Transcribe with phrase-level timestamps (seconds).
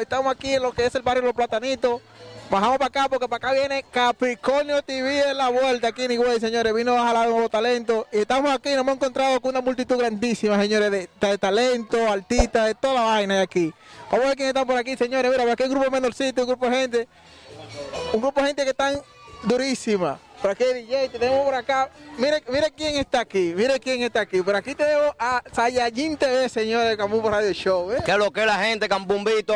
[0.00, 2.00] Estamos aquí en lo que es el barrio Los Platanitos.
[2.50, 6.40] Bajamos para acá porque para acá viene Capricornio TV en la vuelta aquí en Higüey,
[6.40, 6.74] señores.
[6.74, 8.06] Vino a jalar los talentos.
[8.12, 12.66] Y estamos aquí, nos hemos encontrado con una multitud grandísima, señores, de, de talento, artistas,
[12.66, 13.72] de toda la vaina de aquí.
[14.10, 15.30] Vamos a ver quién está por aquí, señores.
[15.30, 17.08] Mira, aquí hay un grupo menorcito, un grupo de gente.
[18.12, 19.00] Un grupo de gente que están
[19.44, 20.18] durísima.
[20.40, 21.90] Por aquí DJ, tenemos por acá.
[22.18, 24.42] Mire, mire quién está aquí, mire quién está aquí.
[24.42, 27.92] Por aquí tenemos a Sayajin TV, señores, de Cambumbo Radio Show.
[27.92, 28.02] ¿eh?
[28.04, 29.54] ¿Qué es lo que es la gente, Cambumbito?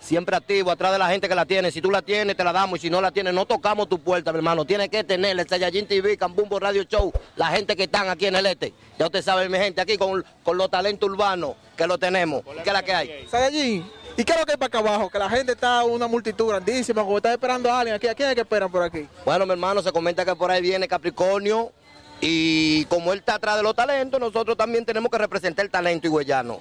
[0.00, 1.70] Siempre activo, atrás de la gente que la tiene.
[1.70, 2.78] Si tú la tienes, te la damos.
[2.80, 4.64] Y si no la tienes, no tocamos tu puerta, mi hermano.
[4.64, 8.34] Tienes que tener el Sayajin TV, Cambumbo Radio Show, la gente que están aquí en
[8.34, 8.74] el este.
[8.98, 12.42] Ya usted sabe, mi gente, aquí con, con los talentos urbanos que lo tenemos.
[12.64, 13.26] ¿Qué es la que hay?
[13.30, 15.10] Sayajin, ¿y qué es lo que hay para acá abajo?
[15.10, 18.08] Que la gente está una multitud grandísima, como está esperando a alguien aquí.
[18.08, 19.08] ¿A quién es que esperan por aquí?
[19.24, 21.72] Bueno, mi hermano, se comenta que por ahí viene Capricornio.
[22.20, 26.06] Y como él está atrás de los talentos, nosotros también tenemos que representar el talento
[26.06, 26.60] higüeyano.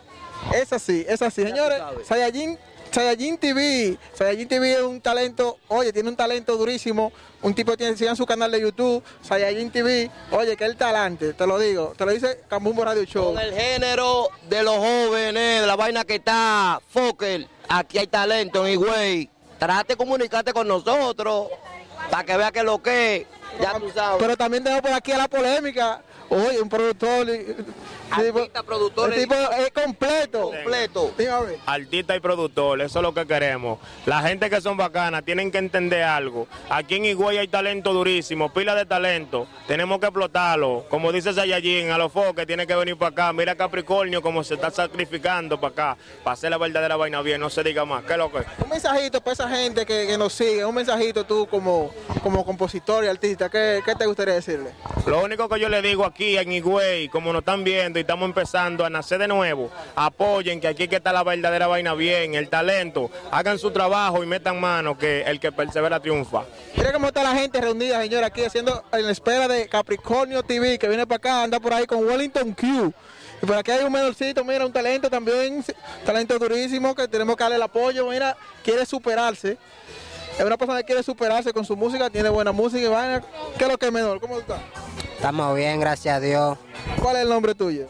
[0.56, 1.44] Es así, es así.
[1.44, 1.80] Señores.
[2.08, 2.58] Sayajin,
[2.92, 7.12] Sayajin TV, Sayajin TV es un talento, oye, tiene un talento durísimo.
[7.42, 11.48] Un tipo tiene, sigan su canal de YouTube, Sayajin TV, oye, que el talante, te
[11.48, 13.34] lo digo, te lo dice Cambumbo Radio Show.
[13.34, 18.68] Con el género de los jóvenes, de la vaina que está, Fokker, aquí hay talento
[18.68, 19.30] en Higüey.
[19.58, 21.48] Trate de comunicarte con nosotros
[22.10, 23.28] para que vea que lo que es.
[23.62, 24.18] Ya tú sabes.
[24.22, 26.02] Pero también tengo por aquí a la polémica.
[26.30, 27.28] Oye, un productor.
[27.30, 27.56] y-
[28.12, 30.52] Artista, productor, El tipo es completo.
[30.52, 31.14] completo.
[31.66, 33.80] Artista y productor, eso es lo que queremos.
[34.06, 36.48] La gente que son bacanas tienen que entender algo.
[36.70, 39.48] Aquí en Higüey hay talento durísimo, pila de talento.
[39.68, 40.86] Tenemos que explotarlo.
[40.90, 43.34] Como dice Sayajin, a los foques tiene que venir para acá.
[43.34, 47.50] Mira Capricornio como se está sacrificando para acá, para hacer la verdadera vaina bien, no
[47.50, 48.04] se diga más.
[48.04, 48.40] ¿Qué es lo que?
[48.64, 51.92] Un mensajito para esa gente que, que nos sigue, un mensajito tú como,
[52.24, 54.72] como compositor y artista, ¿qué, qué te gustaría decirle?
[55.06, 58.86] Lo único que yo le digo aquí en Higüey, como nos están viendo estamos empezando
[58.86, 63.10] a nacer de nuevo, apoyen que aquí que está la verdadera vaina bien, el talento,
[63.32, 66.44] hagan su trabajo y metan mano que el que persevera triunfa.
[66.76, 70.88] Mira cómo está la gente reunida, señora, aquí haciendo en espera de Capricornio TV, que
[70.88, 72.94] viene para acá, anda por ahí con Wellington Q.
[73.42, 75.66] Y por aquí hay un menorcito, mira, un talento también,
[76.06, 79.58] talento durísimo, que tenemos que darle el apoyo, mira, quiere superarse.
[80.38, 83.22] Es una persona que quiere superarse con su música, tiene buena música y vaina.
[83.58, 84.20] ¿Qué es lo que es menor?
[84.20, 84.58] ¿Cómo está?
[85.16, 86.58] Estamos bien, gracias a Dios.
[87.02, 87.88] ¿Cuál es el nombre tuyo?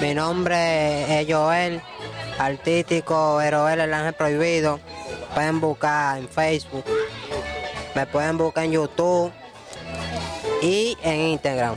[0.00, 1.80] Mi nombre es Joel,
[2.38, 4.80] artístico, Eroel el Ángel Prohibido.
[5.34, 6.84] Pueden buscar en Facebook,
[7.94, 9.32] me pueden buscar en YouTube
[10.60, 11.74] y en Instagram.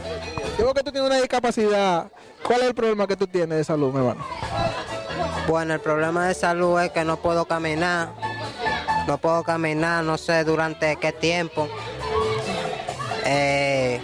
[0.60, 2.12] Yo que tú tienes una discapacidad.
[2.44, 4.26] ¿Cuál es el problema que tú tienes de salud, mi hermano?
[5.48, 8.10] Bueno, el problema de salud es que no puedo caminar.
[9.08, 11.68] No puedo caminar, no sé durante qué tiempo.
[13.26, 14.00] Eh,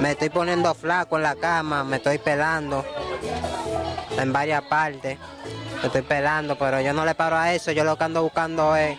[0.00, 2.84] me estoy poniendo flaco en la cama, me estoy pelando
[4.18, 5.18] en varias partes.
[5.80, 7.72] Me estoy pelando, pero yo no le paro a eso.
[7.72, 8.98] Yo lo que ando buscando es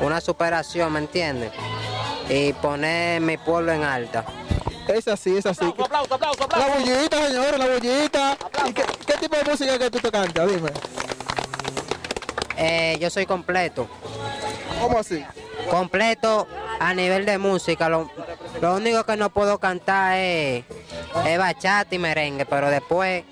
[0.00, 1.52] una superación, ¿me entiendes?
[2.28, 4.24] Y poner mi pueblo en alta.
[4.88, 5.64] Es así, es así.
[5.64, 6.68] Aplauso, aplauso, aplauso.
[6.68, 8.38] La bullita, señores, la bullita.
[8.66, 10.48] ¿Y qué, qué tipo de música que tú te cantas?
[10.48, 10.70] Dime.
[12.56, 13.88] Eh, yo soy completo.
[14.80, 15.24] ¿Cómo así?
[15.70, 16.46] completo
[16.78, 17.88] a nivel de música.
[17.88, 18.10] Lo,
[18.60, 20.64] lo único que no puedo cantar es,
[21.26, 23.24] es bachata y merengue, pero después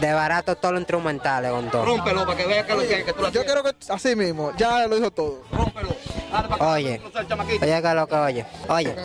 [0.00, 1.84] de barato todo lo instrumentales con todo.
[1.84, 4.52] Rómpelo para que vea que, lo que, que tú la Yo creo que así mismo,
[4.56, 5.42] ya lo dijo todo.
[5.52, 5.94] Rómpelo.
[6.58, 7.00] Oye,
[7.62, 8.46] oye que lo que oye.
[8.68, 8.96] Oye,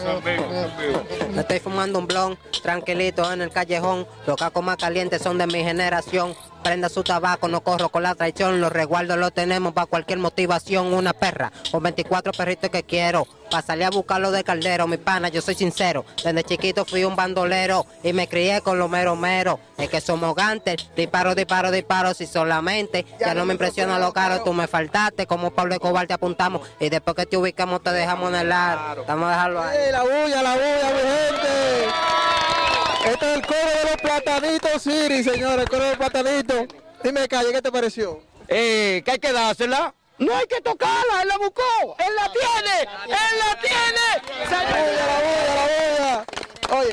[1.31, 4.08] me estoy fumando un blon, tranquilito en el callejón.
[4.26, 6.36] Los cacos más calientes son de mi generación.
[6.64, 8.62] Prenda su tabaco, no corro con la traición.
[8.62, 10.94] Los resguardos los tenemos para cualquier motivación.
[10.94, 13.28] Una perra con 24 perritos que quiero.
[13.50, 16.06] Para salir a buscarlo de caldero, mi pana, yo soy sincero.
[16.24, 19.59] Desde chiquito fui un bandolero y me crié con los mero mero.
[19.78, 22.14] Es que somos gantes, disparo, disparo, disparo.
[22.14, 25.26] Si solamente ya no me impresiona lo caro, tú me faltaste.
[25.26, 29.03] Como Pablo Escobar te apuntamos y después que te ubicamos te dejamos en el ar.
[29.08, 29.78] Vamos a dejarlo ahí.
[29.79, 32.59] ¡Ey, la bulla, la bulla, mi gente!
[33.05, 36.67] Este es el coro de los platanitos Siri, señores, el coro de los platanitos.
[37.03, 38.22] Dime, Calle, ¿qué te pareció?
[38.47, 39.93] Eh, que hay que dársela.
[40.17, 44.51] No hay que tocarla, él la buscó, él la tiene, él la tiene.
[44.51, 46.25] ¡La bulla, la bulla, la
[46.67, 46.81] bulla!
[46.81, 46.91] Oye,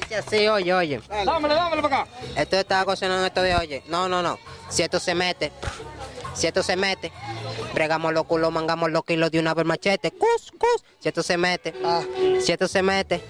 [0.00, 1.00] Dice así, oye, oye.
[1.24, 2.10] Dámele, dámele para acá.
[2.36, 3.82] Esto estaba cocinando esto de oye.
[3.88, 4.38] No, no, no.
[4.68, 5.50] Si esto se mete,
[6.34, 7.10] si esto se mete,
[7.74, 10.12] bregamos los culos, mangamos los kilos de una vez machete.
[10.12, 10.84] Cus, cus.
[11.00, 11.74] Si esto se mete,
[12.40, 13.20] si esto se mete,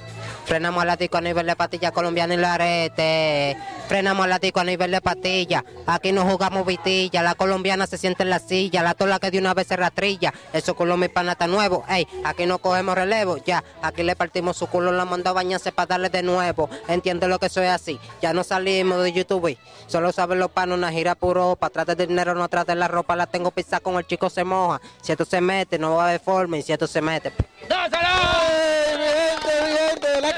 [0.50, 3.56] Frenamos al ático a nivel de patilla colombiana y la arete.
[3.86, 5.64] Frenamos al ático a nivel de patilla.
[5.86, 7.22] Aquí no jugamos vitilla.
[7.22, 8.82] La colombiana se siente en la silla.
[8.82, 10.34] La tola que de una vez se rastrilla.
[10.52, 11.84] Eso culo mi panata nuevo.
[11.88, 13.36] Ey, aquí no cogemos relevo.
[13.36, 16.68] Ya, aquí le partimos su culo, la mandó a bañarse para darle de nuevo.
[16.88, 18.00] Entiende lo que soy así.
[18.20, 19.56] Ya no salimos de YouTube.
[19.86, 21.54] Solo saben los panos, una gira puro.
[21.54, 23.14] Para atrás del dinero, no atrás de la ropa.
[23.14, 24.80] La tengo pisada con el chico se moja.
[25.00, 26.58] Si esto se mete, no va a haber forma.
[26.58, 27.28] Y si esto se mete.
[27.28, 29.59] ¡Ey, mi gente, mi gente!
[30.02, 30.34] từ lên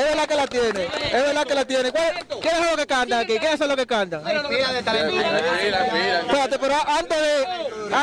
[0.00, 1.92] Es verdad que la tiene, es verdad que la tiene.
[1.92, 3.38] ¿Cuál- ¿Qué es lo que canta aquí?
[3.38, 4.22] ¿Qué es lo que canta?
[6.20, 7.94] Espérate, pero antes de.
[7.94, 8.00] a-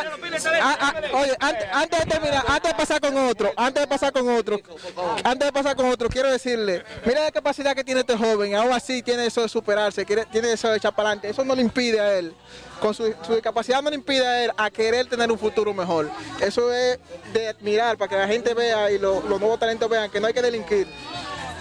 [0.62, 4.12] a- a- oye, antes, antes de terminar, antes de pasar con otro, antes de pasar
[4.14, 4.60] con otro,
[5.24, 8.72] antes de pasar con otro, quiero decirle, mira la capacidad que tiene este joven, aún
[8.74, 11.30] así tiene eso de superarse, quiere- tiene eso de echar para adelante.
[11.30, 12.34] Eso no le impide a él,
[12.82, 16.10] con su, su discapacidad no le impide a él a querer tener un futuro mejor.
[16.40, 17.00] Eso es
[17.34, 20.28] de admirar, para que la gente vea y lo- los nuevos talentos vean que no
[20.28, 20.88] hay que delinquir,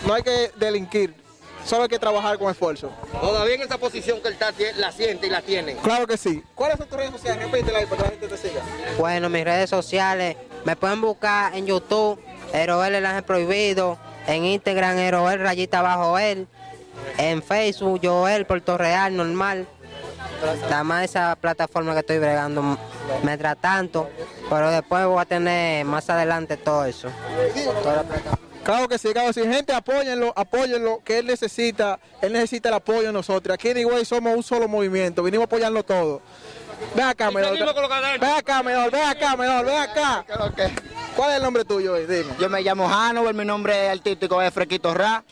[0.06, 1.14] no hay que delinquir,
[1.64, 2.90] solo hay que trabajar con esfuerzo.
[3.20, 5.74] Todavía en esa posición que él está, la siente y la tiene.
[5.76, 6.42] Claro que sí.
[6.54, 7.50] ¿Cuáles son tus redes sociales?
[7.50, 8.62] Repítela ahí para que la gente te siga.
[8.98, 12.20] Bueno, mis redes sociales me pueden buscar en YouTube,
[12.52, 16.46] Eroel el Ángel Prohibido, en Instagram, Eroel Rayita Bajo Él,
[17.18, 19.66] en Facebook, Joel Puerto Real, normal.
[20.68, 22.76] Nada más esa plataforma que estoy bregando m-
[23.22, 24.08] me trae tanto,
[24.50, 27.08] pero después voy a tener más adelante todo eso.
[27.82, 28.46] Toda la plataforma.
[28.66, 29.42] Claro que sí, claro que sí.
[29.48, 33.54] Gente, apóyenlo, apóyenlo, que él necesita, él necesita el apoyo de nosotros.
[33.54, 36.20] Aquí en Higüey somos un solo movimiento, vinimos a apoyarlo todo.
[36.96, 37.56] Ven acá, menor.
[38.20, 40.24] Ven acá, menor, ven acá, menor, ven acá.
[41.16, 42.06] ¿Cuál es el nombre tuyo hoy?
[42.06, 42.34] Dime.
[42.40, 45.22] Yo me llamo Hanover, mi nombre artístico es Frequito Ra.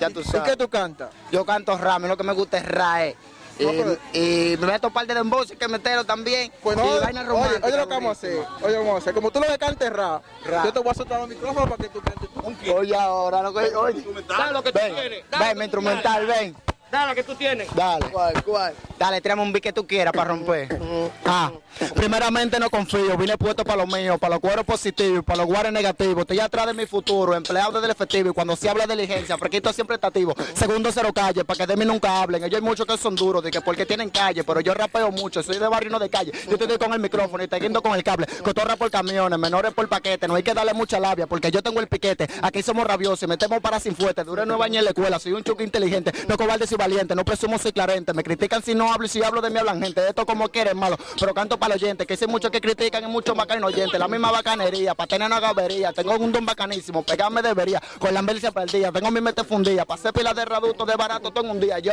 [0.00, 0.50] Ya tú ¿Y sabes.
[0.50, 1.10] qué tú cantas?
[1.32, 3.04] Yo canto Ra, a mí lo que me gusta es Ra.
[3.06, 3.16] eh.
[3.58, 6.52] Y, No, pero- y me meto un par de dembows que metero también.
[6.62, 7.68] Pues no, y oye, vaina oye, romántica.
[7.68, 8.46] lo que vamos a hacer.
[8.62, 9.14] Oye, vamos a hacer.
[9.14, 10.64] Como tú lo que cantes rap, Rap.
[10.66, 12.28] yo te voy a soltar los micrófonos para que tú cantes.
[12.64, 12.72] tú.
[12.76, 13.74] Oye, ahora lo que.
[13.74, 14.04] Oye.
[14.28, 15.24] Dale lo que tú Ven, tienes.
[15.30, 16.56] dale ven, instrumental, ven.
[16.90, 17.68] Dale que tú tienes.
[17.74, 18.06] Dale.
[18.10, 18.74] ¿Cuál, cuál?
[18.98, 20.78] Dale, tráeme un beat que tú quieras para romper.
[21.24, 21.50] Ah,
[21.94, 25.72] primeramente no confío, vine puesto para lo mío, para los cueros positivos, para los guares
[25.72, 26.20] negativos.
[26.20, 28.30] Estoy atrás de mi futuro, empleado del efectivo.
[28.30, 30.34] Y cuando se habla de diligencia, Frequito siempre está activo.
[30.54, 32.44] Segundo, cero calle, para que de mí nunca hablen.
[32.44, 35.42] Ellos hay muchos que son duros, de que porque tienen calle, pero yo rapeo mucho,
[35.42, 36.32] soy de barrio y no de calle.
[36.48, 38.26] Yo estoy con el micrófono y te guindo con el cable.
[38.42, 40.28] Cotorra por camiones, menores por paquete.
[40.28, 42.28] No hay que darle mucha labia, porque yo tengo el piquete.
[42.42, 44.24] Aquí somos rabiosos, metemos para sin fuerte.
[44.24, 46.12] Duré nueve años en la escuela, soy un chuque inteligente.
[46.28, 48.12] No cobarde valiente, no presumo soy clarente.
[48.12, 50.00] Me critican si no hablo y si hablo de mí hablan gente.
[50.00, 50.96] De esto como quieren, malo.
[51.18, 53.98] Pero canto para los oyentes, que sé mucho que critican y mucho más oyentes.
[53.98, 55.92] La misma bacanería, para tener una gabería.
[55.92, 57.82] Tengo un don bacanísimo, pegarme debería.
[57.98, 59.84] Con la envidia perdida, tengo mi mente fundida.
[59.84, 61.92] Para hacer pila de raduto de barato tengo un día, yo.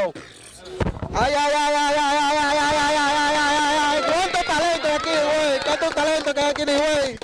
[1.16, 4.02] Ay, ay, ay, ay, ay, ay, ay, ay, ay, ay, ay, ay.
[4.02, 5.60] ¿Cuánto talento aquí, güey?
[5.64, 7.18] ¿Cuánto talento que hay aquí, güey?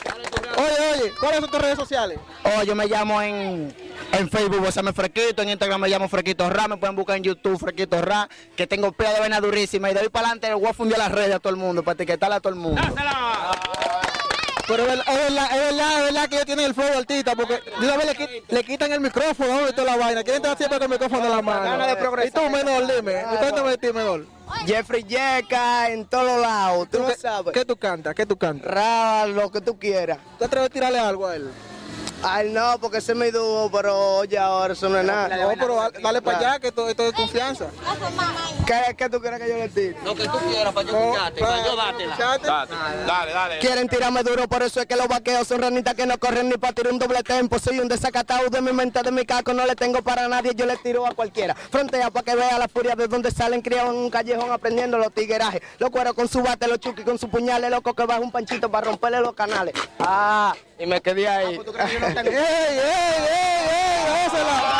[0.57, 2.19] Oye, oye, ¿cuáles son tus redes sociales?
[2.43, 3.73] Oh, yo me llamo en,
[4.11, 7.17] en Facebook, o sea, me Frequito, en Instagram me llamo Frequito Ra, me pueden buscar
[7.17, 10.53] en YouTube Frequito Ra, que tengo pila de vena durísima y de ahí para adelante
[10.53, 12.81] voy a fundir las redes a todo el mundo, para etiquetarle a todo el mundo.
[14.67, 17.97] Pero es verdad, es verdad, es que ellos tienen el flow artista, porque de una
[17.97, 20.23] vez le, le quitan el micrófono y toda la vaina.
[20.23, 21.87] Quieren estar siempre con el micrófono en la mano.
[21.87, 22.27] De.
[22.27, 24.27] Y tú, menor, dime, cuéntame de ti, menor.
[24.67, 28.13] Jeffrey Yeca en todos lados, tú ¿Qué, ¿Qué tú cantas?
[28.13, 28.71] ¿Qué tú cantas?
[28.71, 30.19] Ra, lo que tú quieras.
[30.37, 31.49] ¿Te atreves a tirarle algo a él?
[32.23, 35.35] Ay, no, porque ese es mi dúo, pero oye, ahora eso no es nada.
[35.37, 37.67] No, pero dale, dale para allá, que esto, esto es confianza.
[38.65, 39.97] ¿Qué, qué tú quieres que yo le tire?
[40.03, 42.11] Lo que tú quieras para yo escucharte, para yo dártela.
[42.13, 42.73] escucharte.
[43.05, 43.59] Dale, dale.
[43.59, 46.57] Quieren tirarme duro, por eso es que los vaqueos son ranitas que no corren ni
[46.57, 47.57] para tirar un doble tempo.
[47.57, 50.65] Soy un desacatado de mi mente, de mi caco, no le tengo para nadie, yo
[50.65, 51.55] le tiro a cualquiera.
[51.55, 55.11] Frontea para que vea la furia de donde salen criados en un callejón aprendiendo los
[55.13, 55.61] tiguerajes.
[55.77, 58.69] Los cueros con su bate, los chuki con su puñales, loco que baja un panchito
[58.69, 59.73] para romperle los canales.
[59.99, 61.55] Ah, y me quedé ahí.
[61.75, 64.05] ¡Ey, ey, ey, ey!
[64.07, 64.79] ¡Dásela!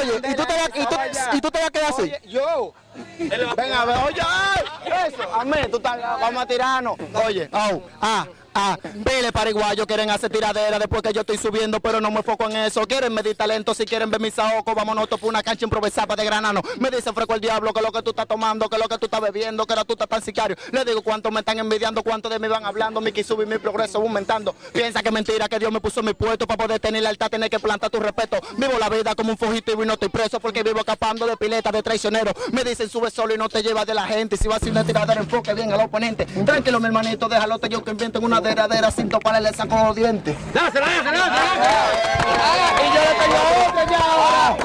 [0.00, 0.96] Oye, ¿y tú, te vas, y, tú,
[1.36, 2.12] y tú te vas a quedar así.
[2.28, 2.72] Yo.
[3.18, 4.64] Venga, a ver, oye, ay,
[5.08, 6.96] eso, a mí, tú estás, vamos a tirarnos.
[7.26, 8.26] Oye, oh, ah,
[8.56, 12.48] ah, vele paraguayos quieren hacer tiradera después que yo estoy subiendo, pero no me enfoco
[12.48, 12.86] en eso.
[12.86, 16.62] Quieren medir talento, si quieren ver mis saocos, vámonos por una cancha improvisada de granano.
[16.78, 19.06] Me dicen freco el diablo que lo que tú estás tomando, que lo que tú
[19.06, 20.56] estás bebiendo, que ahora tú estás tan sicario.
[20.72, 23.98] Le digo cuánto me están envidiando, cuánto de mí van hablando, mi y mi progreso
[23.98, 24.54] aumentando.
[24.72, 27.50] Piensa que mentira que Dios me puso en mi puesto para poder tener lealtad, tener
[27.50, 28.38] que plantar tu respeto.
[28.56, 31.70] Vivo la vida como un fugitivo y no estoy preso porque vivo escapando de pileta
[31.70, 32.32] de traicionero.
[32.52, 34.36] Me dicen sube solo y no te llevas de la gente.
[34.36, 36.26] Si vas a hacer una tiradera, enfoque bien al oponente.
[36.26, 40.36] Tranquilo, mi hermanito, déjalo yo que inventen una deradera sin toparle le saco los dientes.
[40.52, 40.58] ¿Tú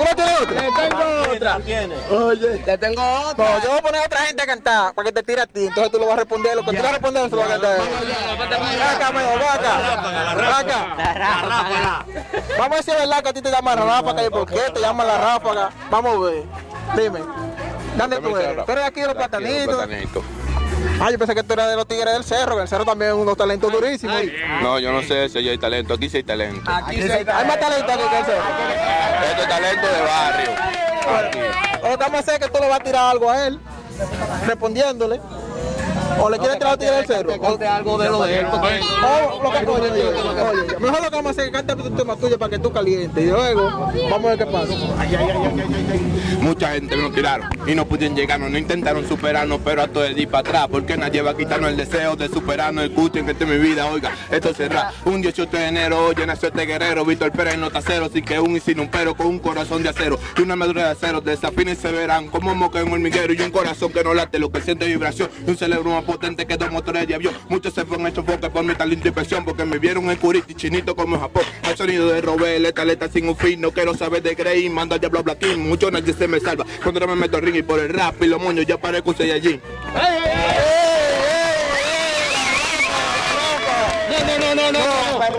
[0.03, 1.21] no tienes otra?
[1.31, 1.59] Mira,
[2.11, 2.57] Oye.
[2.59, 3.45] Te tengo otra.
[3.45, 5.47] no, yo voy a poner a otra gente a cantar para que te tire a
[5.47, 5.65] ti.
[5.65, 6.55] Entonces tú lo vas a responder.
[6.55, 7.79] Lo que tú vas a responder, eso lo vas a cantar.
[10.59, 12.05] Acá.
[12.57, 14.79] Vamos a es verdad que a ti te llaman la ráfaga y por qué te
[14.79, 15.69] llaman la ráfaga.
[15.89, 16.43] Vamos a ver.
[16.95, 17.19] Dime.
[18.01, 18.65] ¿Dónde tú eres?
[18.65, 20.25] ¿Tú eres de aquí de los platanitos?
[20.99, 23.11] Ah, yo pensé que tú eras de los tigres del cerro, que el cerro también
[23.11, 24.21] es unos talentos durísimos.
[24.61, 25.93] No, yo no sé si hay talento.
[25.93, 26.71] Aquí sí hay talento.
[26.71, 28.43] Aquí sí hay hay más talento aquí que el cerro.
[29.29, 30.51] Este es talento de barrio.
[31.83, 33.47] O lo que vamos a hacer es que tú le vas a tirar algo a
[33.47, 33.59] él,
[34.45, 35.19] respondiéndole.
[36.19, 37.33] O le quieres tirar a tigre del cerro.
[37.39, 38.45] O, algo de lo de él.
[38.51, 41.51] porque- o lo que oye, oye, oye, Mejor lo que vamos a hacer es que
[41.65, 43.23] cante tu tema tuyo para que tú calientes.
[43.23, 43.69] Y luego,
[44.09, 44.73] vamos a ver qué pasa.
[46.41, 50.15] Mucha gente nos tiraron y no pudieron llegarnos, no intentaron superarnos, pero a todo el
[50.15, 52.85] día para atrás, porque nadie va a quitarnos el deseo de superarnos.
[52.85, 56.47] Escuchen que esta es mi vida, oiga, esto será un 18 de enero, oye, nació
[56.49, 59.39] este guerrero, Víctor Pérez nota cero, sin que un y sin un pero, con un
[59.39, 62.93] corazón de acero y una madura de acero, desafines se verán como moca en un
[62.93, 66.15] hormiguero y un corazón que no late, lo que siente vibración, y un cerebro más
[66.15, 67.33] potente que dos motores de avión.
[67.49, 70.95] Muchos se fueron hechos foques por mi talento y porque me vieron en curiti, chinito
[70.95, 71.43] como en Japón.
[71.63, 74.95] Al sonido de Robel, esta letra sin un fin, no quiero saber de Grey, mando
[74.95, 76.65] al diablo a Blaquín, mucho nadie se me salva.
[76.83, 79.17] Cuando me meto al ring y por el rap y los moños ya parezco un
[79.17, 79.61] Saiyajin.
[84.27, 84.79] No, no, no, no.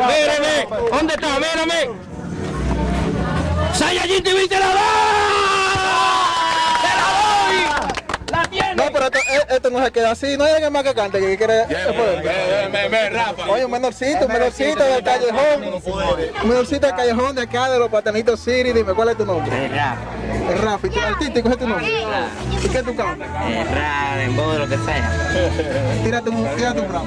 [0.07, 0.67] Mírame.
[0.91, 1.39] ¿Dónde está?
[1.39, 1.89] Mírame.
[4.49, 4.81] Te la da.
[6.83, 7.59] ¡Te la doy!
[8.31, 8.75] ¡La tiene!
[8.75, 9.11] No, pero
[9.63, 10.37] esto, esto no se queda así.
[10.37, 11.67] No hay alguien más que cante que quiere.
[12.71, 13.49] Me, me rapa.
[13.49, 15.83] Oye, un menorcito, un menorcito del callejón.
[16.43, 18.73] Un menorcito del callejón de acá, de los patanitos City.
[18.73, 19.71] Dime, ¿cuál es tu nombre?
[20.51, 20.87] El Rafa.
[20.87, 21.87] ¿Y tu artístico es tu nombre?
[22.63, 23.29] ¿Y qué tú cantas?
[23.29, 26.01] Rap, en voz, lo que sea.
[26.03, 27.05] Tírate un, tírate un rap.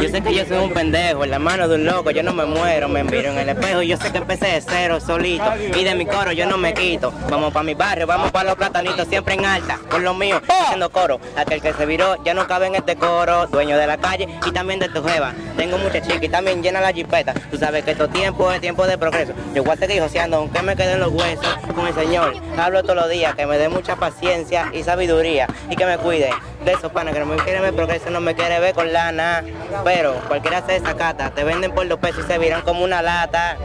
[0.00, 2.32] Yo sé que yo soy un pendejo, en la mano de un loco, yo no
[2.32, 5.44] me muero, me miro en el espejo, yo sé que empecé de cero solito,
[5.76, 7.12] y de mi coro yo no me quito.
[7.30, 10.90] Vamos para mi barrio, vamos para los platanitos, siempre en alta, con lo mío, haciendo
[10.90, 11.20] coro.
[11.36, 14.50] Aquel que se viró ya no cabe en este coro, dueño de la calle y
[14.50, 15.32] también de tu jeva.
[15.56, 17.34] Tengo mucha chica y también llena la jipeta.
[17.50, 19.32] Tú sabes que estos tiempos es tiempo de progreso.
[19.54, 22.34] Yo voy a seguir joseando, aunque me queden los huesos con el Señor.
[22.58, 26.30] Hablo todos los días, que me dé mucha paciencia y sabiduría, y que me cuide
[26.64, 29.42] de esos panes que no me quieren ver progreso, no me quiere ver con lana.
[29.84, 33.56] Pero cualquiera se desacata, te venden por dos pesos y se viran como una lata.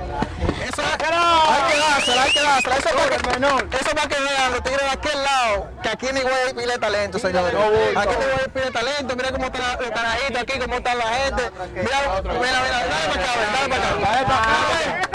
[0.67, 2.75] Eso es, hay que dársela, hay que dársela.
[2.77, 6.17] Eso para que, eso para que vean los tigres de aquel lado, que aquí en
[6.17, 7.53] Higüey pila de talento, señores.
[7.95, 9.15] Aquí en Higüey pila de talento.
[9.15, 11.51] Mira cómo está la- los carajitos aquí, cómo está la gente.
[11.73, 13.31] Mira, mira, mira, dale para acá,
[14.01, 14.37] dale para
[15.01, 15.06] acá.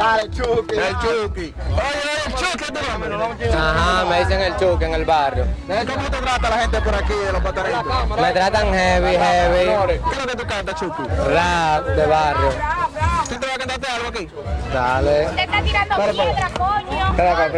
[0.00, 0.76] Dale Chucky.
[0.76, 1.54] El Chucky.
[1.72, 3.52] Oye, el Chucky es tu nombre.
[3.52, 5.44] Ajá, me dicen el chuque en el barrio.
[5.66, 7.84] ¿Cómo te trata la gente por aquí de los patanitos?
[8.18, 10.00] Me tratan heavy, heavy.
[10.00, 11.02] ¿Qué es lo que tú cantas, Chucky?
[11.02, 12.50] Rap de barrio.
[13.28, 14.28] ¿Tú te vas a cantarte algo aquí?
[14.72, 15.26] Dale.
[15.36, 17.10] Te está tirando piedra, coño.
[17.10, 17.52] Espera acá,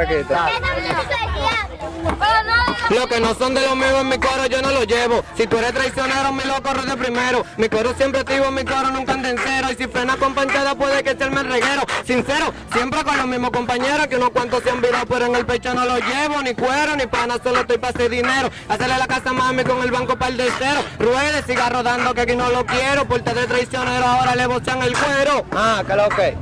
[2.90, 5.24] Los que no son de los míos en mi coro yo no los llevo.
[5.36, 7.44] Si tú eres traicionero, mi loco de primero.
[7.56, 9.68] Mi coro siempre activo, mi coro nunca anda en cero.
[9.70, 11.82] Y si frena con panchada puede que serme el reguero.
[12.04, 15.46] Sincero, siempre con los mismos compañeros que unos cuantos se han virado, pero en el
[15.46, 16.42] pecho no los llevo.
[16.42, 18.50] Ni cuero, ni pana, solo estoy para hacer dinero.
[18.68, 20.82] Hacerle la casa a mami con el banco para el de cero.
[20.98, 23.06] Ruede, siga rodando que aquí no lo quiero.
[23.06, 25.46] Porte de traicionero, ahora le bochan el cuero.
[25.52, 26.36] Ah, que lo que.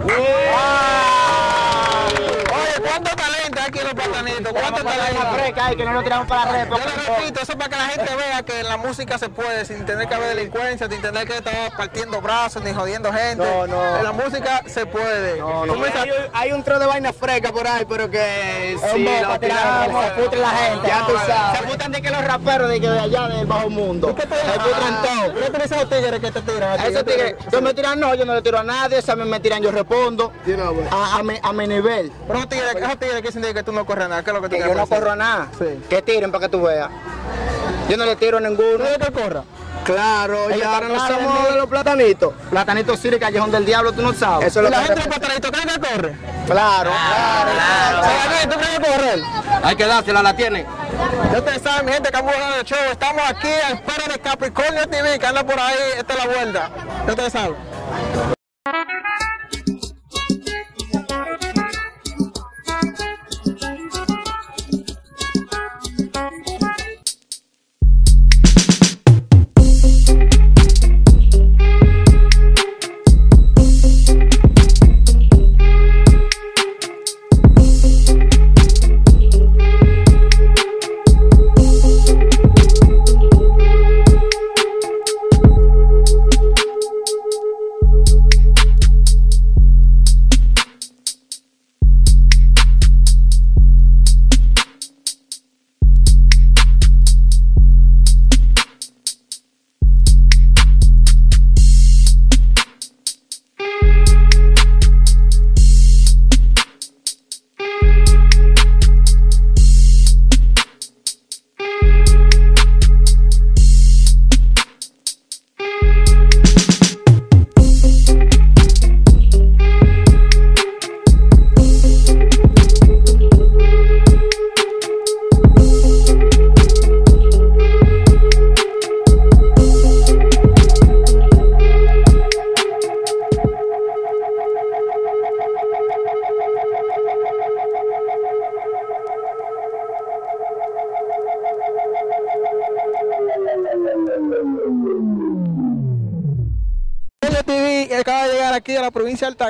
[2.53, 3.40] Oye, ¿cuánto talento
[4.05, 4.51] hay talento?
[5.35, 6.69] fresca ahí, que no lo tiramos para la red.
[6.71, 6.85] Yo le
[7.17, 9.85] repito, eso es para que la gente vea que en la música se puede sin
[9.87, 13.45] tener que haber delincuencia, sin tener que estar partiendo brazos ni jodiendo gente.
[13.45, 13.97] No, no.
[13.99, 15.39] En la música se puede.
[15.39, 15.75] No, no.
[15.87, 20.05] Sa- Hay un tro de vaina fresca por ahí, pero que si boco lo tiramos,
[20.05, 20.89] se putre la gente.
[20.89, 21.59] Ya tú sabes.
[21.61, 24.15] Se putran de que los raperos de, que de allá del bajo mundo.
[24.15, 25.35] ¿Qué te Se putran todo.
[25.35, 26.81] ¿Qué te dicen los tigres que te tiran?
[26.81, 29.41] Esos tigres, yo me tiran, no, yo no le tiro a nadie, esos me, me
[29.41, 30.33] tiran, yo respondo
[30.91, 32.13] a, a, mi, a mi nivel.
[32.27, 34.43] Pero esos tigres, esos tigres que dicen que tú no corres nada, ¿qué es lo
[34.43, 34.89] que tú Que yo no decir?
[34.99, 35.49] corro nada.
[35.59, 35.81] Sí.
[35.89, 36.91] Que tiren para que tú veas.
[37.89, 38.85] Yo no le tiro a ninguno.
[38.85, 39.43] ¿Tú que corra?
[39.85, 42.35] Claro, Ellos y ahora no somos de de los platanitos.
[42.51, 44.47] Platanitos Siri, Callejón del Diablo, tú no sabes.
[44.49, 46.17] Eso es ¿Y lo la que gente del platanito cree que corre?
[46.47, 48.03] Claro, claro.
[48.05, 49.23] ¿Sabes ¿Tú crees que correr?
[49.65, 50.67] Hay que dársela, la tiene.
[51.33, 52.79] Ya ustedes saben, mi gente, Campo de Show.
[52.93, 55.77] Estamos aquí a espera de Capricornio TV, que anda por ahí.
[55.97, 56.71] Esta es la vuelta.
[57.07, 57.57] Ya ustedes saben.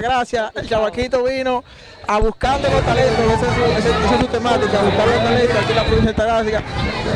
[0.05, 0.51] Altagracia.
[0.55, 1.63] El chavaquito vino
[2.09, 5.17] a buscando los talentos, esa es su, esa- esa es su temática, a buscar los
[5.23, 6.63] talentos aquí en la provincia de Altagracia.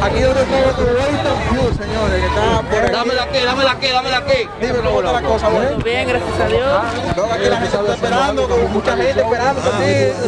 [0.03, 2.93] Aquí donde todo con Wellington señores, que está por aquí.
[2.93, 4.49] Dámela aquí, dámela aquí, dámela aquí.
[4.61, 5.83] Dime cómo está la cosa, güey.
[5.83, 6.83] Bien, gracias a Dios.
[7.17, 9.61] Luego aquí la gente está esperando, con mucha gente esperando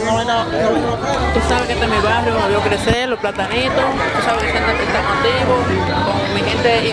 [0.02, 1.32] una vaina bacana.
[1.34, 3.84] Tú sabes que este es mi barrio, me vio crecer, los platanitos.
[4.16, 4.70] Tú sabes que estamos
[5.12, 6.92] activos con mi gente y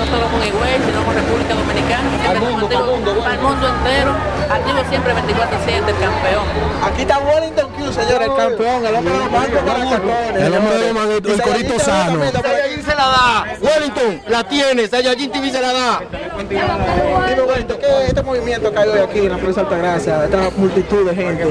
[0.00, 2.08] no solo con Higüey, sino con República Dominicana.
[2.10, 4.12] Siempre estamos activos para el mundo entero.
[4.50, 6.44] Activos siempre 24-7, el campeón.
[6.82, 10.42] Aquí está Wellington Hughes, señores, el campeón, el hombre de los bancos para cacones.
[10.42, 12.20] El hombre de los el corito sano.
[12.32, 13.46] Sayajin se la da.
[13.60, 14.88] Wellington, la tiene.
[14.88, 16.00] Sayajin TV se la da.
[16.48, 20.24] Dime, Wellington, ¿qué este movimiento que hay hoy aquí en la de Altagracia?
[20.24, 21.44] Esta multitud de gente,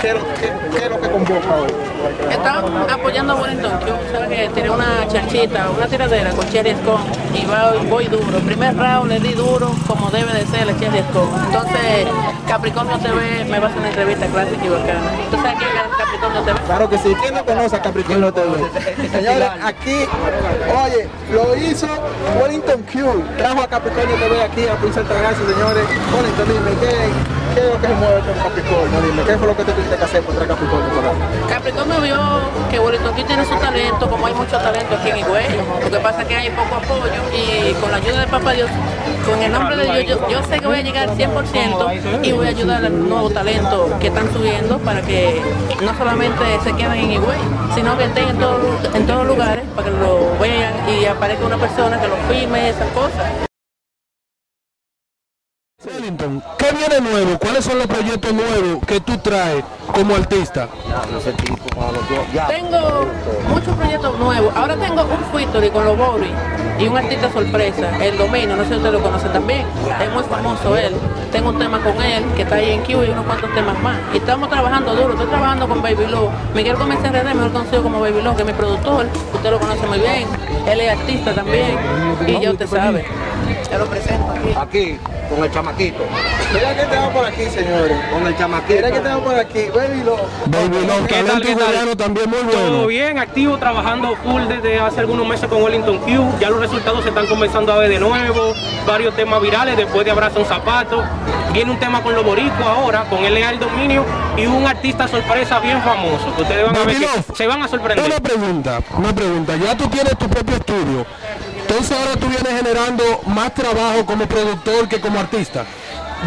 [0.00, 1.68] ¿qué, qué- qué es lo que convoca hoy?
[2.30, 7.04] Estamos apoyando a Wellington, que sabe que tiene una chanchita, una tiradera con Cherry Scone
[7.34, 8.38] y va, voy duro.
[8.46, 11.30] Primer round le di duro, como debe de ser la Cherry Scone.
[11.46, 12.06] Entonces,
[12.46, 15.10] Capricornio TV me va a hacer una entrevista clásica y bacana.
[15.30, 15.70] ¿Tú sabes quién
[16.38, 16.66] es Capricornio TV?
[16.66, 19.08] Claro que sí, ¿quién no conoce a Capricornio TV?
[19.10, 20.04] Señores, aquí,
[20.84, 21.86] oye, lo hizo
[22.40, 25.84] Wellington Q, trajo a Capricornio TV aquí a de Altagracia, señores.
[26.14, 27.37] Wellington, dime, ¿qué,
[27.80, 29.00] ¿qué es que Capricornio?
[29.02, 30.34] Dime, ¿qué fue lo que tú tuviste que hacer por
[31.48, 32.18] Capricornio vio
[32.70, 35.46] que Wellington aquí tiene su talento, como hay mucho talento aquí en Higüey.
[35.82, 38.70] Lo que pasa es que hay poco apoyo y con la ayuda de Papá Dios,
[39.26, 42.46] con el nombre de Dios, yo, sé que voy a llegar al 100% y voy
[42.46, 45.42] a ayudar al nuevo talento que están subiendo para que
[45.82, 47.38] no solamente se queden en Higüey,
[47.74, 48.60] sino que estén en, todo-
[48.94, 52.88] en todos lugares para que lo vean y aparezca una persona que lo filme, esas
[52.88, 53.47] cosas.
[56.16, 57.38] ¿Qué viene nuevo?
[57.38, 59.62] ¿Cuáles son los proyectos nuevos que tú traes
[59.94, 60.68] como artista?
[62.48, 63.06] Tengo
[63.48, 64.54] muchos proyectos nuevos.
[64.56, 66.30] Ahora tengo un featuring con los Boris
[66.78, 69.66] y un artista sorpresa, el Domino, no sé si ustedes lo conocen también.
[70.00, 70.94] Es muy famoso él.
[71.32, 73.98] Tengo un tema con él que está ahí en Q y unos cuantos temas más.
[74.14, 75.12] Y estamos trabajando duro.
[75.12, 76.30] Estoy trabajando con Baby Lo.
[76.54, 79.06] Miguel Gómez RD, mejor conocido como Baby Lo, que es mi productor.
[79.34, 80.26] Usted lo conoce muy bien.
[80.66, 81.76] Él es artista también.
[82.26, 83.04] Y ya usted sabe.
[83.70, 84.54] Ya lo presento aquí.
[84.56, 86.04] Aquí, con el chamaquito.
[86.54, 87.98] Mira que tenemos por aquí, señores.
[88.10, 88.74] Con el chamaquito.
[88.76, 90.16] Mira que tenemos por aquí, Baby Lo.
[90.46, 91.64] Baby Love, ¿Qué tal, talento qué tal?
[91.66, 92.86] coreano también muy Todo bueno.
[92.86, 96.38] bien, activo, trabajando full desde hace algunos meses con Wellington Q.
[96.40, 98.54] Ya los resultados se están comenzando a ver de nuevo.
[98.86, 101.04] Varios temas virales, después de Abraza un Zapato.
[101.52, 104.04] Viene un tema con los boricuas ahora, con el Leal Dominio
[104.36, 106.34] y un artista sorpresa bien famoso.
[106.36, 108.06] Que ustedes van a ver Love, se van a sorprender.
[108.06, 109.56] Una pregunta, una pregunta.
[109.56, 111.06] Ya tú tienes tu propio estudio.
[111.60, 115.64] Entonces ahora tú vienes generando más trabajo como productor que como artista.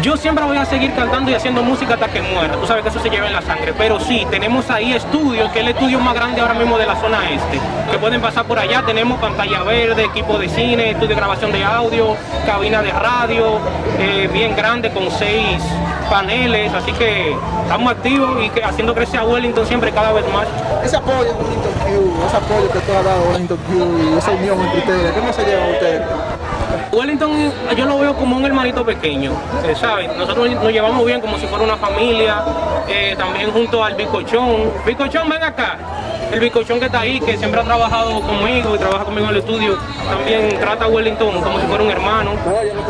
[0.00, 2.54] Yo siempre voy a seguir cantando y haciendo música hasta que muera.
[2.54, 3.74] Tú sabes que eso se lleva en la sangre.
[3.76, 6.96] Pero sí, tenemos ahí estudios, que es el estudio más grande ahora mismo de la
[6.96, 7.60] zona este.
[7.90, 8.82] Que pueden pasar por allá.
[8.86, 13.58] Tenemos pantalla verde, equipo de cine, estudio de grabación de audio, cabina de radio,
[13.98, 15.62] eh, bien grande con seis
[16.08, 16.72] paneles.
[16.72, 17.36] Así que
[17.72, 20.46] estamos activos y que haciendo crecer a Wellington siempre cada vez más.
[20.84, 24.18] Ese apoyo de Wellington Q, ese apoyo que tú has dado a Wellington Q y
[24.18, 26.02] esa unión entre ustedes, ¿cómo se llevan ustedes?
[26.92, 29.32] Wellington yo lo veo como un hermanito pequeño,
[29.64, 30.14] eh, ¿sabes?
[30.18, 32.44] Nosotros nos llevamos bien como si fuera una familia,
[32.86, 34.70] eh, también junto al Bicochón.
[34.84, 35.78] Bicochón, ven acá.
[36.32, 39.40] El Bicochón que está ahí, que siempre ha trabajado conmigo y trabaja conmigo en el
[39.40, 39.76] estudio,
[40.08, 42.30] también trata a Wellington como si fuera un hermano.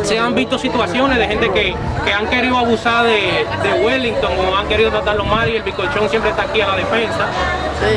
[0.01, 1.75] Se han visto situaciones de gente que,
[2.05, 6.09] que han querido abusar de, de Wellington o han querido tratarlo mal y el Bicochón
[6.09, 7.27] siempre está aquí a la defensa.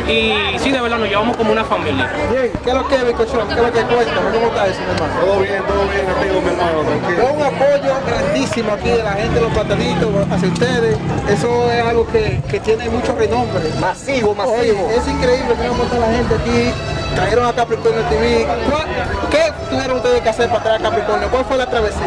[0.09, 2.11] Y sí, de verdad, nos llevamos como una familia.
[2.28, 3.46] Bien, ¿qué es lo que es, Bicochón?
[3.46, 4.14] ¿Qué es lo que cuenta?
[4.32, 5.20] ¿Cómo está eso, mi hermano?
[5.20, 7.32] Todo bien, todo bien, amigo, mi hermano, tranquilo.
[7.32, 10.98] Un apoyo grandísimo aquí de la gente de los platanitos hacia ustedes.
[11.28, 13.62] Eso es algo que, que tiene mucho renombre.
[13.80, 14.56] Masivo, masivo.
[14.59, 15.36] Oye, es increíble
[15.68, 17.06] cómo está la gente aquí.
[17.14, 18.47] Trajeron a Capricornio TV.
[18.71, 18.87] ¿Cuál-
[19.31, 21.29] ¿Qué tuvieron ustedes que hacer para traer a Capricornio?
[21.29, 22.03] ¿Cuál fue la travesía?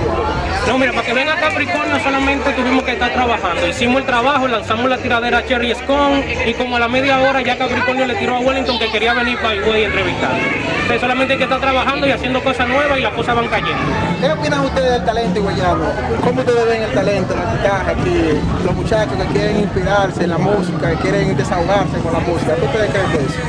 [0.68, 3.66] No, mira, para que venga Capricornio solamente tuvimos que estar trabajando.
[3.68, 7.58] Hicimos el trabajo, lanzamos la tiradera Cherry Scone y como a la media hora ya
[7.58, 10.32] Capricornio le tiró a Wellington que quería venir para Higüey a entrevistar.
[10.34, 13.78] Entonces solamente hay que estar trabajando y haciendo cosas nuevas y las cosas van cayendo.
[14.22, 15.86] ¿Qué opinan ustedes del talento higuayano?
[16.24, 18.40] ¿Cómo ustedes ven el talento, la guitarra aquí?
[18.66, 22.56] Los muchachos que quieren inspirarse en la música, que quieren desahogarse con la música.
[22.56, 23.40] ¿Qué ustedes creen de eso?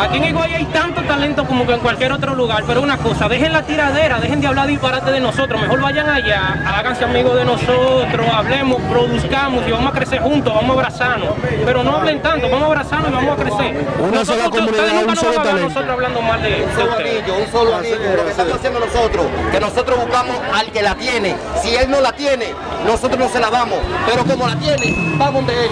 [0.00, 3.28] Aquí en Higüey hay tanto talento como que en cualquier otro lugar, pero una cosa,
[3.28, 7.44] dejen la tiradera, dejen de hablar disparate de nosotros, mejor vayan allá, háganse amigos de
[7.44, 11.30] nosotros, hablemos, produzcamos y vamos a crecer juntos, vamos a abrazarnos,
[11.64, 13.86] pero no hablen alentando, vamos a abrazarnos y vamos a crecer.
[14.00, 15.68] Una sola Nosotros- comunidad, ustedes nunca un solo talento.
[15.68, 17.22] nosotros hablando mal de, de Un solo ustedes.
[17.22, 17.96] anillo, un solo anillo.
[18.16, 21.36] Lo que estamos haciendo nosotros, que nosotros buscamos al que la tiene.
[21.62, 23.78] Si él no la tiene, nosotros no se la damos.
[24.06, 25.70] Pero como la tiene, vamos de él.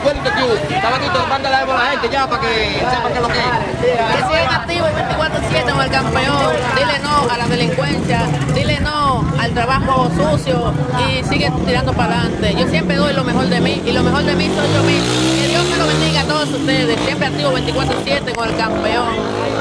[0.81, 4.17] Tabaquito, mándale a la gente ya para que sepan qué es lo que es.
[4.17, 6.53] Que sigan activos 24-7 con el campeón.
[6.77, 8.21] Dile no a la delincuencia.
[8.55, 10.73] Dile no al trabajo sucio.
[11.09, 12.55] Y sigue tirando para adelante.
[12.59, 13.83] Yo siempre doy lo mejor de mí.
[13.85, 15.13] Y lo mejor de mí soy yo mismo.
[15.41, 17.01] Que Dios me lo bendiga a todos ustedes.
[17.01, 19.09] Siempre activo 24-7 con el campeón.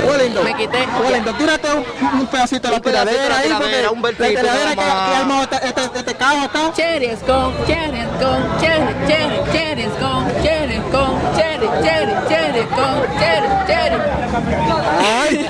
[0.07, 0.87] Wellington, Me quité.
[1.03, 4.75] Wellington, tírate un, un pedacito de la tiradera ahí, porque un vertito la tiradera que,
[4.75, 6.71] que armó este, este, este caos acá.
[6.73, 13.47] Cherries con, cherries con, cherry, cherry, cherries con, cherries con, cherry, cherry, cherry con, cherry,
[13.67, 14.01] cherry.
[14.99, 15.49] Ay,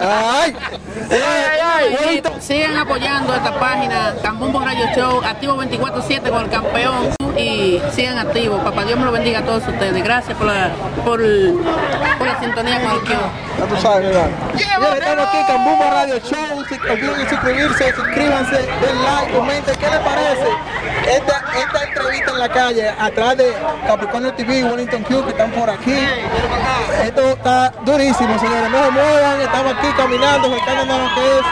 [0.00, 7.80] ay, Ay, Sigan apoyando esta página, Cambumbo Radio Show, activo 24-7 con el campeón y
[7.92, 8.62] sigan activos.
[8.62, 10.02] Papá Dios me lo bendiga a todos ustedes.
[10.02, 10.70] Gracias por la,
[11.04, 11.20] por,
[12.18, 13.08] por la sintonía con el Q.
[13.58, 14.28] Ya tú sabes, ¿verdad?
[14.54, 16.64] Estamos aquí con Bumbo Radio Show.
[16.68, 20.48] Si olviden suscribirse, suscríbanse, den like, comenten qué les parece
[21.08, 23.52] esta, esta entrevista en la calle atrás de
[23.86, 25.96] Capricornio TV y Wellington Q que están por aquí.
[27.02, 28.70] Esto está durísimo, señores.
[28.70, 31.44] No se muevan, estamos aquí caminando, buscando lo que es.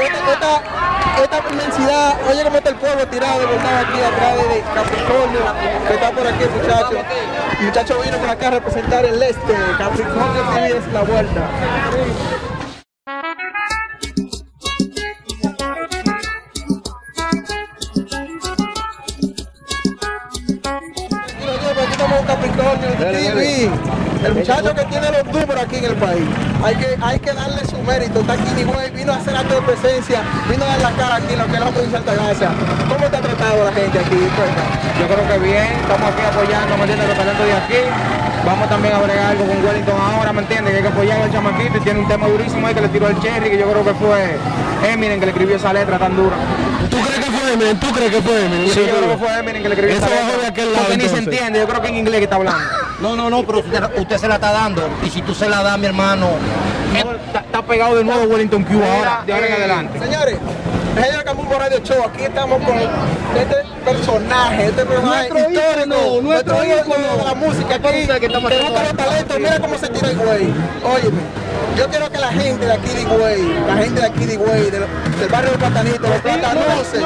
[0.00, 0.77] Esta, esta,
[1.22, 5.40] esta inmensidad, oye cómo está el pueblo tirado verdad aquí atrás de Capricornio,
[5.86, 7.04] que está por aquí el muchacho.
[7.58, 11.48] El muchacho vino por acá a representar el este, Capricornio TV es la vuelta.
[22.76, 23.70] TV.
[24.24, 26.24] El muchacho que tiene los números aquí en el país.
[26.62, 28.20] Hay que, hay que darle su mérito.
[28.20, 31.36] Está aquí Nigüey, vino a hacer acto de presencia, vino a dar la cara aquí
[31.36, 32.48] lo que es la provincia de Altagracia.
[32.88, 34.18] ¿Cómo te ha tratado la gente aquí?
[34.98, 37.08] Yo creo que bien, estamos aquí apoyando, ¿me entiendes?
[37.08, 37.82] Los talentos de aquí.
[38.44, 40.70] Vamos también a bregar algo con Wellington ahora, ¿me entiendes?
[40.72, 43.08] Que hay que apoyar al chamaquito y tiene un tema durísimo ahí que le tiró
[43.08, 44.36] el Cherry, que yo creo que fue
[44.90, 46.36] Eminem que le escribió esa letra tan dura.
[46.90, 47.17] ¿Tú crees
[47.52, 47.78] Eminem?
[47.80, 48.68] ¿Tú crees que fue Eminem?
[48.68, 50.40] Sí, yo creo que fue Eminem que le escribió Eso esa bajó letra.
[50.42, 52.60] de aquel lado, Porque ni se entiende, yo creo que en inglés que está hablando.
[53.00, 54.88] No, no, no, pero usted, usted se la está dando.
[55.04, 56.28] Y si tú se la das, mi hermano,
[56.96, 59.98] Está, está pegado de nuevo Wellington Q ahora, de ahora en Eh, adelante.
[60.00, 60.38] Señores,
[61.00, 66.54] Señor Camumbo Radio Show, aquí estamos con este personaje, este personaje Nuestro histórico, ícono, nuestro
[66.64, 67.16] ícono.
[67.18, 68.96] de la música aquí, que que esto.
[68.96, 70.42] talentos, mira cómo se tira el güey.
[70.82, 71.20] Óyeme,
[71.78, 74.70] yo quiero que la gente de aquí de Higüey, la gente de aquí de Higüey,
[74.70, 74.84] del,
[75.20, 77.04] del barrio de Platanito, los platanoses,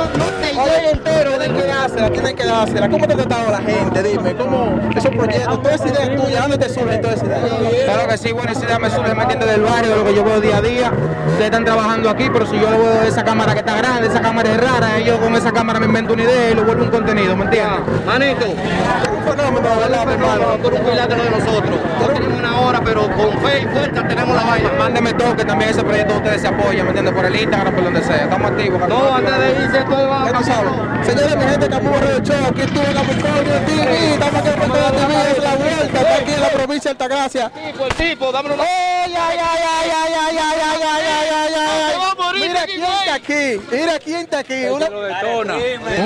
[0.56, 2.88] oye, entero, tienen que dársela, tienen que dársela.
[2.88, 4.02] ¿Cómo te ha tratado la gente?
[4.02, 7.84] Dime, ¿cómo esos proyectos, todas esas ideas tuyas, ¿dónde te surgen todas esas ideas?
[7.84, 9.50] Claro que sí, bueno, esa idea me surge, ¿me entiendes?
[9.50, 10.92] Del barrio, de lo que yo veo día a día.
[11.26, 14.08] Ustedes están trabajando aquí, pero si yo lo veo de esa cámara que está grande,
[14.08, 16.84] esa cámara es rara, yo con esa cámara me invento una idea y lo vuelvo
[16.84, 17.80] un contenido, ¿me entiendes?
[18.06, 20.44] manito, Un fenómeno, ¿verdad, mi hermano?
[20.62, 21.78] tú eres un de nosotros.
[22.00, 24.61] No tenemos una hora, pero con fe y fuerza tenemos la vaina.
[24.78, 27.14] Mándeme toque, también ese proyecto ustedes se apoyan, ¿me entiendes?
[27.14, 28.24] Por el Instagram, por donde sea.
[28.24, 28.88] Estamos activos.
[28.88, 31.06] No, antes de irse, todo va Ya tú sabes.
[31.06, 34.92] Señores, mi gente, Camumbo Radio Show, aquí estuvo en Capricornio TV, estamos aquí en Puerto
[34.92, 37.50] TV, es la vuelta, está aquí en la provincia de Altagracia.
[37.50, 38.64] tipo, el tipo, dámelo una...
[38.64, 41.94] ¡Ay, ay, ay, ay, ay, ay, ay, ay, ay, ay, ay, ay!
[41.94, 44.64] A Mira quién está aquí, mira quién está aquí.
[44.64, 44.88] Una-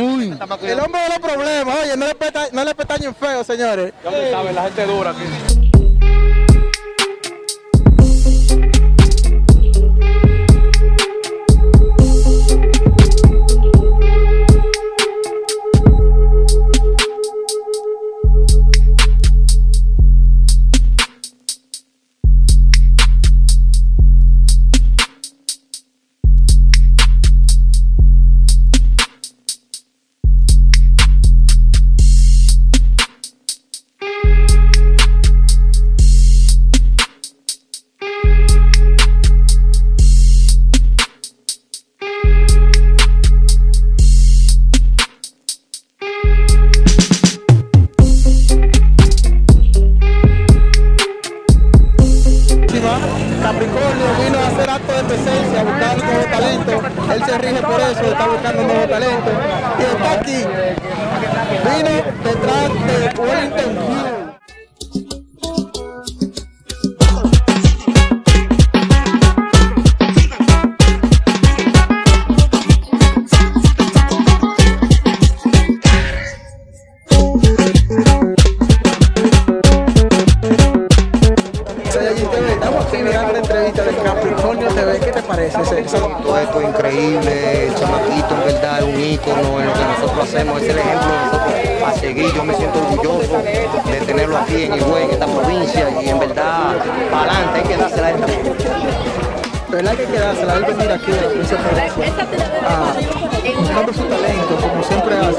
[0.00, 0.38] Uy.
[0.62, 3.92] El hombre de los problemas, oye, no le, peta, no le pestañen feo, señores.
[4.04, 5.65] la gente dura aquí.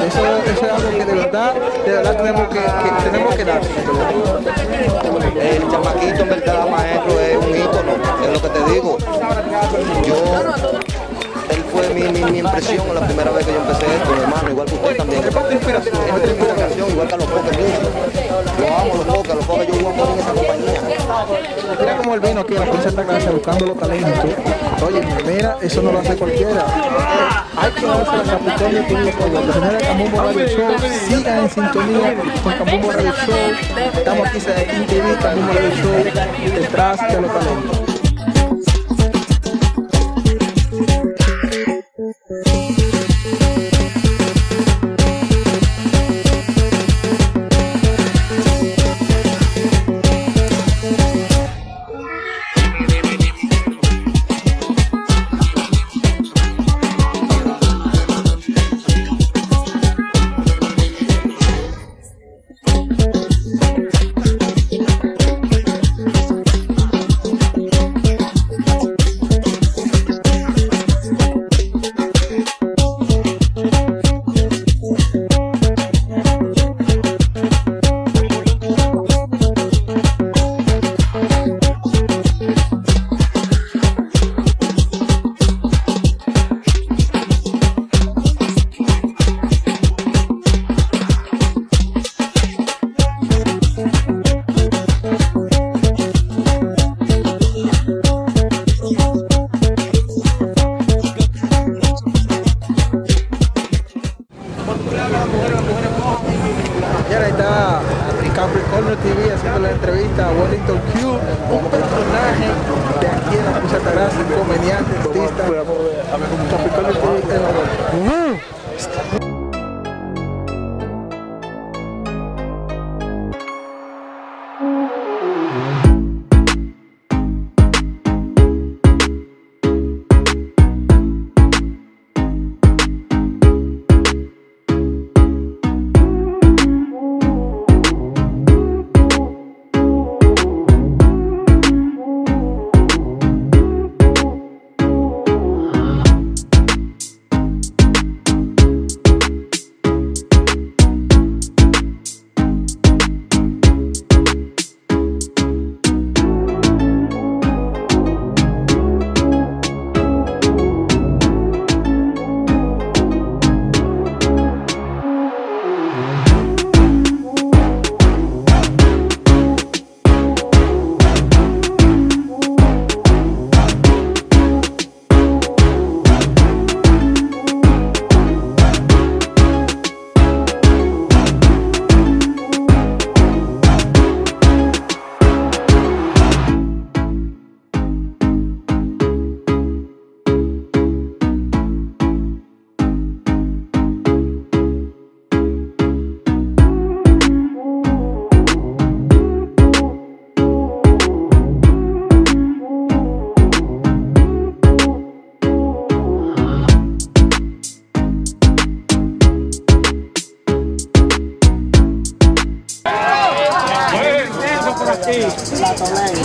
[0.07, 1.53] Eso, eso es algo que de verdad,
[1.85, 3.75] de verdad tenemos que, que tenemos que dársela.
[5.41, 7.91] El chamaquito, en verdad, maestro, es un ícono,
[8.23, 8.97] es lo que te digo.
[10.05, 10.15] Yo,
[11.49, 14.49] él fue mi, mi, mi impresión la primera vez que yo empecé esto, mi hermano,
[14.49, 15.23] igual que usted también.
[15.25, 17.79] Es de inspiración, igual que a los foques míos.
[18.59, 20.46] Lo amo, los foques, los foques, yo voy a en esa.
[21.79, 24.25] Mira cómo él vino aquí la Provincia Altagracia buscando los talentos.
[24.85, 26.65] Oye, mira, eso no lo hace cualquiera.
[27.55, 29.41] Hay que darse la Capricornio TV Apoyo.
[29.41, 30.75] Los señores de Camumbo Radio Show,
[31.07, 33.35] sigan en sintonía con Camumbo Radio Show.
[33.97, 37.96] Estamos aquí en TV, Camumbo Radio Show, detrás de los talentos.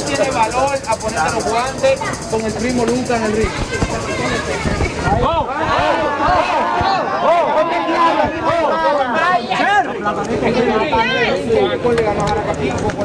[0.06, 2.00] Tiene valor a ponerte los guantes
[2.30, 3.50] con el primo Lucas en el ring.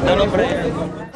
[0.03, 1.06] Desde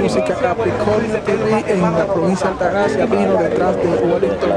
[0.00, 0.34] música.
[0.34, 4.50] Capricornio TV en la provincia de Altagracia vino detrás de Wellington.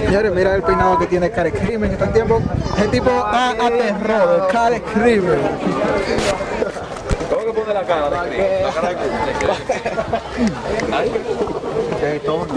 [0.00, 1.92] Señores, mira el peinado que tiene Care Crimen.
[1.92, 2.40] Este tiempo,
[2.76, 5.38] ese tipo está aterrado, Care Crimen.
[7.30, 8.10] ¿Cómo que pone la cara?
[8.10, 8.22] La
[8.72, 8.94] cara de
[12.04, 12.52] Te detona.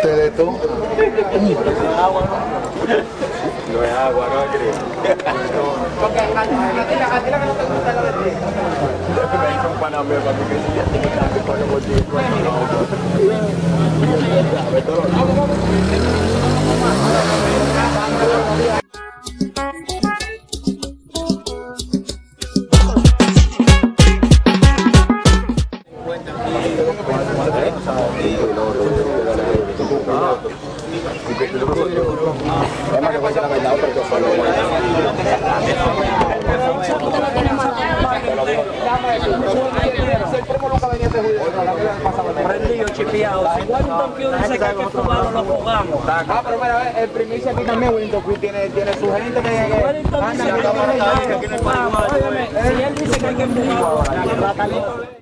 [0.00, 0.58] Te detona.
[3.70, 4.76] No es agua, no es gris.
[6.00, 8.30] Porque a ti la que no te gusta la de ti.
[9.38, 10.84] Me hizo un pana mío para mí que si ya
[38.88, 39.20] el.
[42.44, 43.48] Prendido, chipeado.
[43.54, 46.00] Si Wellington Q dice que hay que fumarlo, lo jugamos.
[46.06, 49.48] Ah, pero mira, el primicia aquí también, Wellington Q tiene, tiene su gente que...
[49.48, 51.98] que Wellington anda dice en que la cámara hay ahí, que fumarlo.
[52.14, 55.17] Óyeme, Si él dice que hay que fumarlo,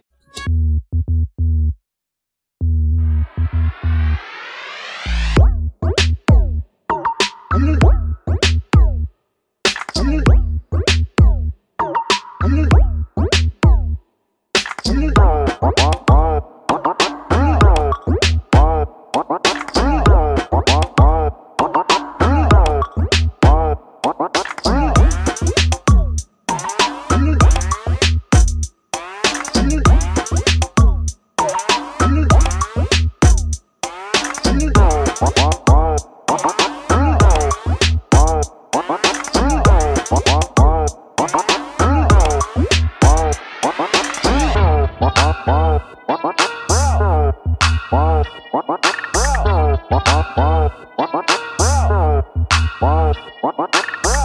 [52.79, 53.17] What?
[53.41, 53.59] What?
[53.59, 54.15] What?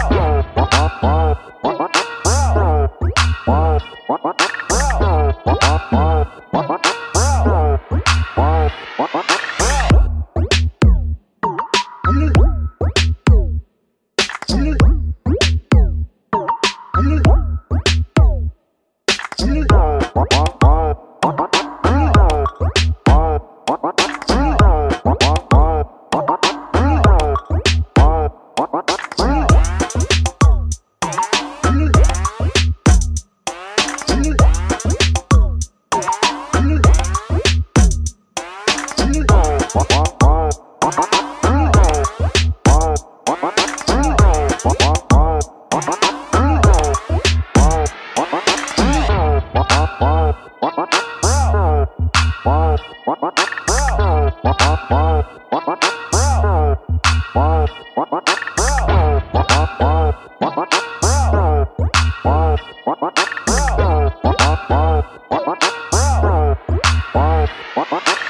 [67.74, 68.21] Dale un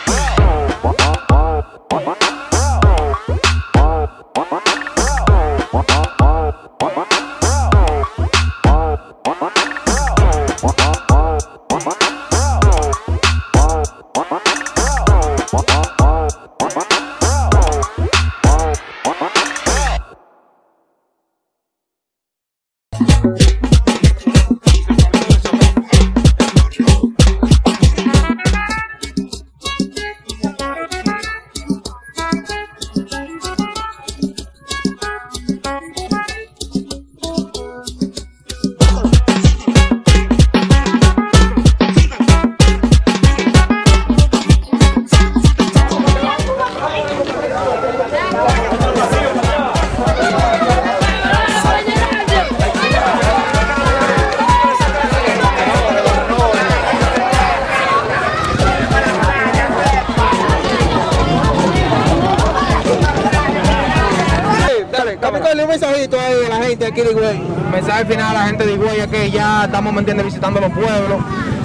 [68.47, 71.21] gente de Higüey es que ya estamos, ¿me entiendes?, visitando los pueblos.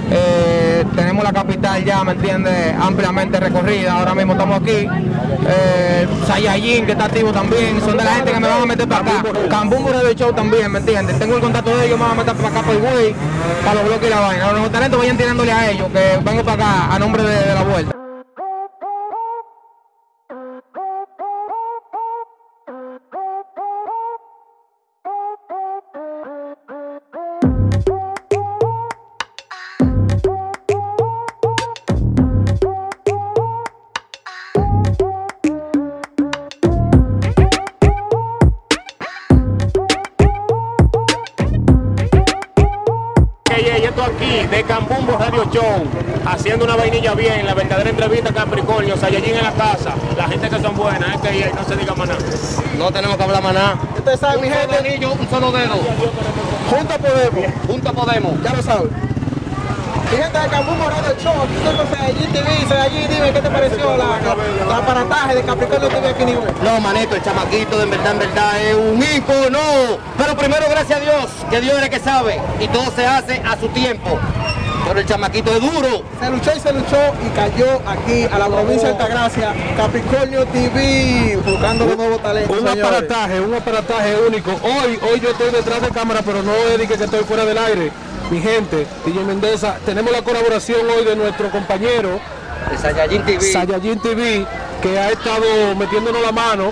[0.10, 3.94] Eh, tenemos la capital ya, ¿me entiendes?, ampliamente recorrida.
[3.94, 4.88] Ahora mismo estamos aquí.
[5.50, 6.08] Eh,
[6.86, 7.80] que está activo también.
[7.82, 9.24] Son de la gente que me van a meter para acá.
[9.50, 11.18] Cambumbo Radio Show también, ¿me entiendes?
[11.18, 13.16] Tengo el contacto de ellos, me van a meter para acá por Higüey,
[13.64, 14.52] para los bloques y la vaina.
[14.52, 17.97] Los talentos vayan tirándole a ellos, que vengo para acá a nombre de la vuelta.
[54.18, 55.76] Ustedes saben, mi Un solo gente, anillo, un solo dedo.
[56.72, 57.68] juntos podemos.
[57.68, 58.44] Juntos podemos.
[58.44, 58.90] Ya lo saben.
[60.10, 62.66] Mi gente de Cambú Morado Show, aquí estoy con Sayajin TV.
[62.68, 64.20] Sayajin, dime qué te pareció la,
[64.68, 66.54] la, aparataje de Capricornio TV aquí Higüey.
[66.64, 69.60] No, manito, el chamaquito en verdad, en verdad es un ícono.
[70.18, 72.42] Pero primero, gracias a Dios, que Dios es el que sabe.
[72.60, 74.18] Y todo se hace a su tiempo.
[74.88, 76.04] Pero el chamaquito es duro.
[76.20, 81.38] Se luchó y se luchó y cayó aquí a la provincia de Altagracia, Capricornio TV,
[81.46, 82.58] buscando los nuevos talentos.
[82.58, 82.84] Un señores.
[82.86, 84.52] aparataje, un aparataje único.
[84.52, 87.58] Hoy, hoy yo estoy detrás de cámara, pero no es de que estoy fuera del
[87.58, 87.92] aire.
[88.32, 92.20] Mi gente, DJ Mendoza, tenemos la colaboración hoy de nuestro compañero
[92.72, 93.42] El Sayajin TV.
[93.42, 94.46] Sayajin TV,
[94.82, 96.72] que ha estado metiéndonos la mano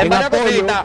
[0.00, 0.44] En varias apoyo.
[0.44, 0.82] cositas.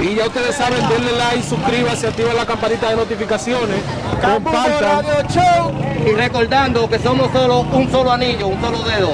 [0.00, 3.80] Y ya ustedes saben, denle like, suscríbanse, activen la campanita de notificaciones,
[4.22, 5.04] compartan.
[5.04, 5.72] Radio Show.
[6.06, 9.10] Y recordando que somos solo un solo anillo, un solo dedo.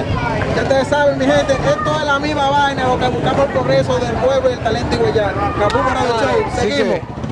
[0.55, 3.99] Ya ustedes saben, mi gente, esto es la misma vaina, lo que buscamos el progreso
[3.99, 5.55] del pueblo y el talento higuayano.
[5.59, 7.24] Cambú Radio Show, seguimos.